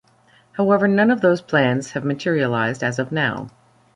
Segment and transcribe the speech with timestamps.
[0.53, 3.51] However, none of those plans have materialised as of now.